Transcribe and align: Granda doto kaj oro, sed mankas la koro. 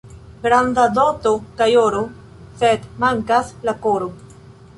Granda 0.45 0.85
doto 0.97 1.33
kaj 1.59 1.67
oro, 1.81 2.01
sed 2.63 2.89
mankas 3.05 3.53
la 3.69 3.77
koro. 3.87 4.11